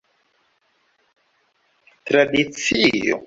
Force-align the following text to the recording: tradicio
tradicio 2.09 3.19